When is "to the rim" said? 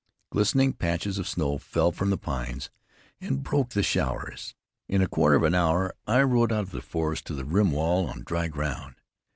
7.27-7.69